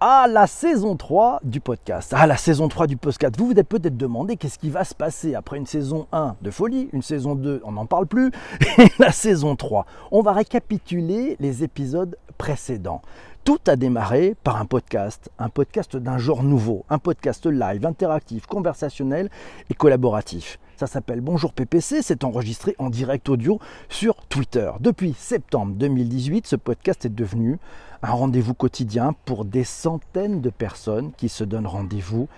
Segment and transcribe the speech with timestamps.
[0.00, 2.14] à la saison 3 du podcast.
[2.14, 3.34] À la saison 3 du podcast.
[3.38, 6.50] Vous vous êtes peut-être demandé qu'est-ce qui va se passer après une saison 1 de
[6.50, 8.32] folie, une saison 2, on n'en parle plus,
[8.78, 9.84] et la saison 3.
[10.10, 13.02] On va récapituler les épisodes précédents.
[13.44, 18.46] Tout a démarré par un podcast, un podcast d'un genre nouveau, un podcast live, interactif,
[18.46, 19.28] conversationnel
[19.68, 20.58] et collaboratif.
[20.80, 23.60] Ça s'appelle Bonjour PPC, c'est enregistré en direct audio
[23.90, 24.70] sur Twitter.
[24.80, 27.58] Depuis septembre 2018, ce podcast est devenu
[28.02, 32.28] un rendez-vous quotidien pour des centaines de personnes qui se donnent rendez-vous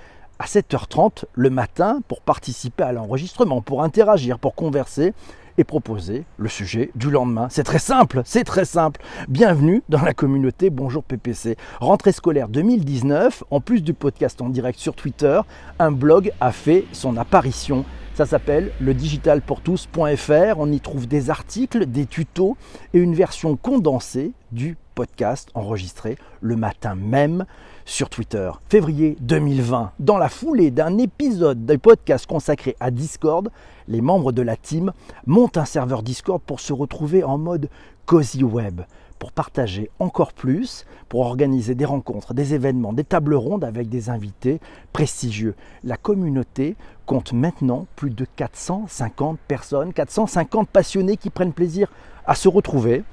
[0.41, 5.15] à 7h30 le matin pour participer à l'enregistrement, pour interagir, pour converser
[5.57, 7.47] et proposer le sujet du lendemain.
[7.49, 9.01] C'est très simple, c'est très simple.
[9.29, 11.57] Bienvenue dans la communauté Bonjour PPC.
[11.79, 15.41] Rentrée scolaire 2019, en plus du podcast en direct sur Twitter,
[15.79, 20.59] un blog a fait son apparition ça s'appelle le digitalpourtous.fr.
[20.59, 22.57] On y trouve des articles, des tutos
[22.93, 27.47] et une version condensée du podcast enregistré le matin même
[27.87, 28.51] sur Twitter.
[28.69, 33.51] Février 2020, dans la foulée d'un épisode d'un podcast consacré à Discord,
[33.89, 34.93] les membres de la team
[35.27, 37.71] montent un serveur Discord pour se retrouver en mode
[38.05, 38.83] cozy web
[39.23, 44.11] pour partager encore plus, pour organiser des rencontres, des événements, des tables rondes avec des
[44.11, 44.61] invités
[44.93, 45.55] prestigieux.
[45.85, 46.75] La communauté
[47.07, 51.87] compte maintenant plus de 450 personnes, 450 passionnés qui prennent plaisir
[52.27, 53.05] à se retrouver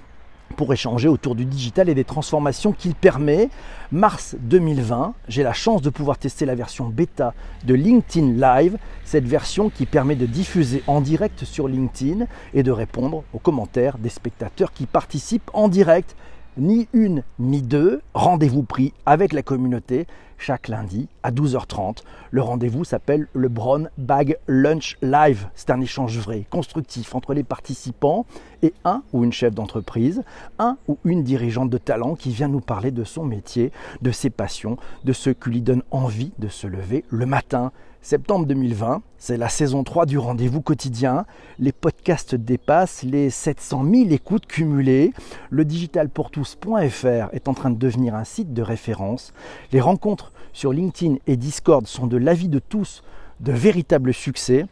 [0.55, 3.49] pour échanger autour du digital et des transformations qu'il permet.
[3.91, 7.33] Mars 2020, j'ai la chance de pouvoir tester la version bêta
[7.65, 12.71] de LinkedIn Live, cette version qui permet de diffuser en direct sur LinkedIn et de
[12.71, 16.15] répondre aux commentaires des spectateurs qui participent en direct.
[16.59, 20.07] Ni une ni deux, rendez-vous pris avec la communauté
[20.37, 21.99] chaque lundi à 12h30.
[22.31, 25.47] Le rendez-vous s'appelle le Brown Bag Lunch Live.
[25.55, 28.25] C'est un échange vrai, constructif entre les participants
[28.61, 30.21] et un ou une chef d'entreprise,
[30.57, 33.71] un ou une dirigeante de talent qui vient nous parler de son métier,
[34.01, 37.71] de ses passions, de ce qui lui donne envie de se lever le matin.
[38.01, 41.25] Septembre 2020, c'est la saison 3 du rendez-vous quotidien.
[41.59, 45.11] Les podcasts dépassent les 700 000 écoutes cumulées.
[45.49, 49.33] Le digitalpourtous.fr est en train de devenir un site de référence.
[49.73, 53.03] Les rencontres sur LinkedIn et Discord sont de l'avis de tous
[53.41, 54.65] de véritables succès.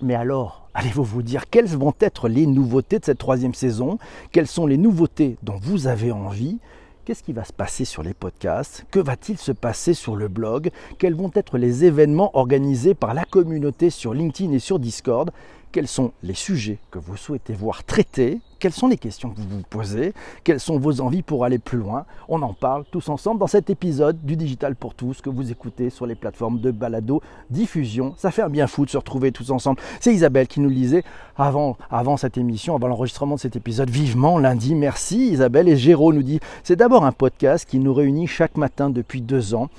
[0.00, 3.98] Mais alors, allez-vous vous dire quelles vont être les nouveautés de cette troisième saison?
[4.32, 6.58] Quelles sont les nouveautés dont vous avez envie?
[7.04, 8.84] Qu'est-ce qui va se passer sur les podcasts?
[8.92, 10.70] Que va-t-il se passer sur le blog?
[10.98, 15.32] Quels vont être les événements organisés par la communauté sur LinkedIn et sur Discord?
[15.72, 18.40] Quels sont les sujets que vous souhaitez voir traités?
[18.58, 20.12] Quelles sont les questions que vous vous posez?
[20.44, 22.04] Quelles sont vos envies pour aller plus loin?
[22.28, 25.88] On en parle tous ensemble dans cet épisode du Digital pour tous que vous écoutez
[25.88, 28.12] sur les plateformes de balado diffusion.
[28.18, 29.80] Ça fait un bien fou de se retrouver tous ensemble.
[29.98, 31.04] C'est Isabelle qui nous le disait
[31.38, 33.88] avant, avant cette émission, avant l'enregistrement de cet épisode.
[33.88, 35.70] Vivement lundi, merci Isabelle.
[35.70, 39.54] Et Géraud nous dit c'est d'abord un podcast qui nous réunit chaque matin depuis deux
[39.54, 39.70] ans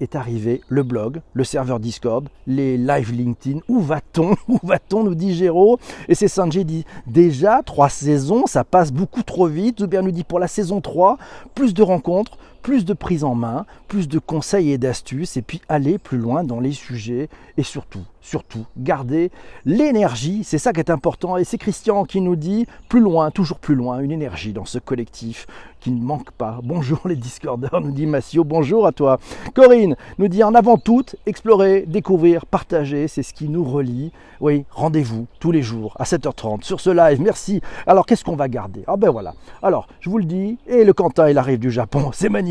[0.00, 3.60] est arrivé le blog, le serveur Discord, les live LinkedIn.
[3.68, 4.36] Où va-t-on?
[4.48, 5.04] Où va-t-on?
[5.04, 5.78] Nous dit Géraud.
[6.08, 9.80] Et c'est Sanjay dit déjà trois saisons, ça passe beaucoup trop vite.
[9.80, 11.18] Zoubert nous dit pour la saison 3,
[11.54, 15.60] plus de rencontres, plus de prise en main, plus de conseils et d'astuces, et puis
[15.68, 19.30] aller plus loin dans les sujets, et surtout, surtout, garder
[19.64, 23.58] l'énergie, c'est ça qui est important, et c'est Christian qui nous dit plus loin, toujours
[23.58, 25.46] plus loin, une énergie dans ce collectif
[25.80, 26.58] qui ne manque pas.
[26.64, 29.18] Bonjour les Discordeurs, nous dit Massio, bonjour à toi.
[29.54, 34.12] Corinne nous dit en avant tout, explorer, découvrir, partager, c'est ce qui nous relie.
[34.40, 37.60] Oui, rendez-vous tous les jours à 7h30 sur ce live, merci.
[37.86, 38.84] Alors qu'est-ce qu'on va garder?
[38.86, 42.10] Ah ben voilà, alors je vous le dis, et le Quentin il arrive du Japon,
[42.12, 42.47] c'est magnifique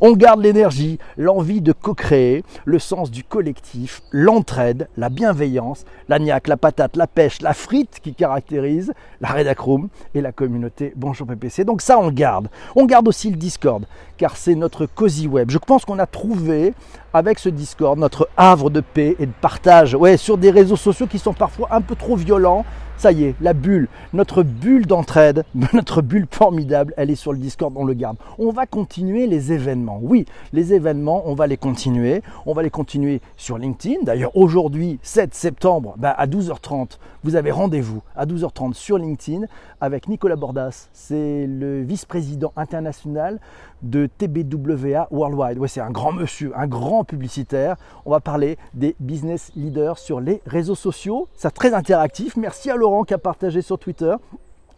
[0.00, 6.48] on garde l'énergie, l'envie de co-créer, le sens du collectif, l'entraide, la bienveillance, la niaque,
[6.48, 11.64] la patate, la pêche, la frite qui caractérise la Redacroom et la communauté Bonjour PPC.
[11.64, 12.48] Donc ça, on garde.
[12.76, 13.84] On garde aussi le Discord,
[14.16, 15.50] car c'est notre cozy web.
[15.50, 16.74] Je pense qu'on a trouvé
[17.12, 19.94] avec ce Discord notre havre de paix et de partage.
[19.94, 22.64] Ouais, sur des réseaux sociaux qui sont parfois un peu trop violents,
[22.96, 27.38] ça y est, la bulle, notre bulle d'entraide, notre bulle formidable, elle est sur le
[27.38, 28.16] Discord, on le garde.
[28.38, 29.98] On va continuer les événements.
[30.02, 32.22] Oui, les événements, on va les continuer.
[32.46, 34.02] On va les continuer sur LinkedIn.
[34.02, 39.46] D'ailleurs, aujourd'hui, 7 septembre, bah, à 12h30, vous avez rendez-vous à 12h30 sur LinkedIn
[39.80, 40.88] avec Nicolas Bordas.
[40.92, 43.40] C'est le vice-président international
[43.82, 45.58] de TBWA Worldwide.
[45.58, 47.76] Ouais, c'est un grand monsieur, un grand publicitaire.
[48.04, 51.28] On va parler des business leaders sur les réseaux sociaux.
[51.34, 52.36] C'est très interactif.
[52.36, 54.14] Merci à Laurent qui a partagé sur Twitter.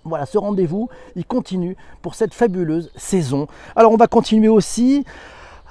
[0.05, 3.49] Voilà, ce rendez-vous, il continue pour cette fabuleuse saison.
[3.75, 5.05] Alors on va continuer aussi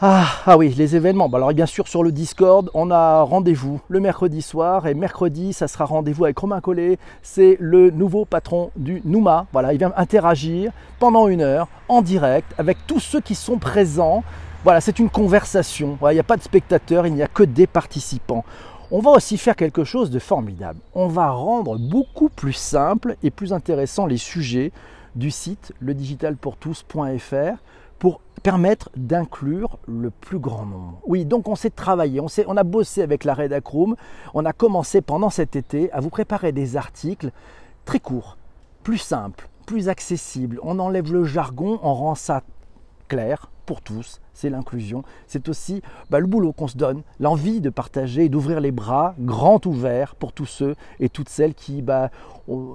[0.02, 1.30] ah, ah, oui, les événements.
[1.32, 5.70] alors bien sûr sur le Discord, on a rendez-vous le mercredi soir et mercredi, ça
[5.70, 7.00] sera rendez-vous avec Romain Collet.
[7.24, 9.46] C'est le nouveau patron du Nouma.
[9.54, 14.26] Voilà, il vient interagir pendant une heure en direct avec tous ceux qui sont présents
[14.66, 15.98] Voilà, c'est une conversation.
[16.12, 18.44] Il n'y a pas de spectateurs, il n'y a que des participants.
[18.92, 20.80] On va aussi faire quelque chose de formidable.
[20.94, 24.72] On va rendre beaucoup plus simple et plus intéressant les sujets
[25.16, 27.58] du site ledigitalpourtous.fr
[27.98, 31.00] pour permettre d'inclure le plus grand nombre.
[31.08, 33.96] Oui, donc on s'est travaillé, on, on a bossé avec la Redacroom,
[34.36, 37.32] on a commencé pendant cet été à vous préparer des articles
[37.86, 38.38] très courts,
[38.84, 40.60] plus simples, plus accessibles.
[40.62, 42.44] On enlève le jargon, on rend ça
[43.08, 45.04] clair pour tous, c'est l'inclusion.
[45.28, 49.16] C'est aussi bah, le boulot qu'on se donne, l'envie de partager et d'ouvrir les bras
[49.20, 52.12] grands ouverts pour tous ceux et toutes celles qui bah,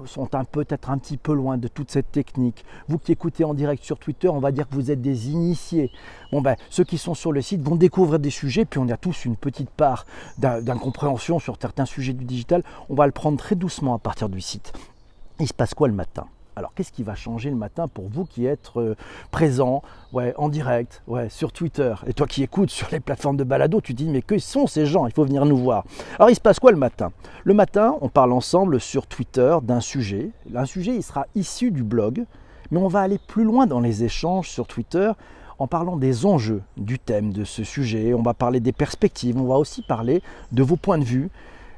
[0.05, 2.65] sont peut-être un petit peu loin de toute cette technique.
[2.87, 5.91] Vous qui écoutez en direct sur Twitter, on va dire que vous êtes des initiés.
[6.31, 8.97] Bon ben, ceux qui sont sur le site vont découvrir des sujets, puis on a
[8.97, 10.05] tous une petite part
[10.37, 12.63] d'incompréhension sur certains sujets du digital.
[12.89, 14.73] On va le prendre très doucement à partir du site.
[15.39, 16.27] Il se passe quoi le matin?
[16.55, 18.95] Alors qu'est-ce qui va changer le matin pour vous qui êtes euh,
[19.31, 19.81] présent
[20.13, 21.93] en direct sur Twitter?
[22.07, 24.85] Et toi qui écoutes sur les plateformes de balado, tu dis mais que sont ces
[24.85, 25.07] gens?
[25.07, 25.85] Il faut venir nous voir.
[26.17, 27.11] Alors il se passe quoi le matin?
[27.43, 30.31] Le matin, on parle ensemble sur Twitter d'un sujet.
[30.53, 32.25] Un sujet, il sera issu du blog,
[32.69, 35.11] mais on va aller plus loin dans les échanges sur Twitter
[35.59, 38.13] en parlant des enjeux du thème de ce sujet.
[38.13, 40.21] On va parler des perspectives, on va aussi parler
[40.51, 41.29] de vos points de vue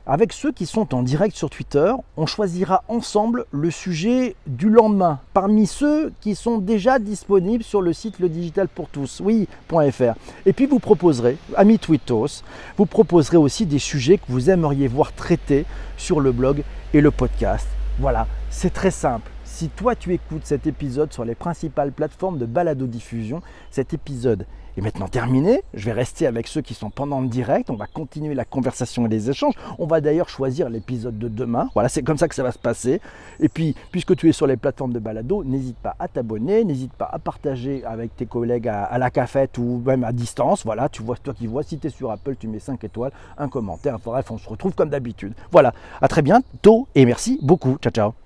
[0.05, 5.19] avec ceux qui sont en direct sur Twitter, on choisira ensemble le sujet du lendemain,
[5.33, 10.13] parmi ceux qui sont déjà disponibles sur le site le digital pour tous, oui.fr.
[10.45, 12.43] Et puis vous proposerez, amis Twittos,
[12.77, 15.65] vous proposerez aussi des sujets que vous aimeriez voir traités
[15.97, 16.63] sur le blog
[16.93, 17.67] et le podcast.
[17.99, 19.32] Voilà, c'est très simple.
[19.53, 24.47] Si toi tu écoutes cet épisode sur les principales plateformes de balado diffusion, cet épisode
[24.75, 25.61] est maintenant terminé.
[25.75, 27.69] Je vais rester avec ceux qui sont pendant le direct.
[27.69, 29.53] On va continuer la conversation et les échanges.
[29.77, 31.69] On va d'ailleurs choisir l'épisode de demain.
[31.75, 32.99] Voilà, c'est comme ça que ça va se passer.
[33.39, 36.93] Et puis, puisque tu es sur les plateformes de balado, n'hésite pas à t'abonner, n'hésite
[36.93, 40.65] pas à partager avec tes collègues à, la cafette ou même à distance.
[40.65, 43.11] Voilà, tu vois, toi qui vois, si tu es sur Apple, tu mets 5 étoiles,
[43.37, 43.99] un commentaire.
[44.03, 45.33] Bref, on se retrouve comme d'habitude.
[45.51, 47.77] Voilà, à très bientôt et merci beaucoup.
[47.79, 48.22] Ciao, ciao.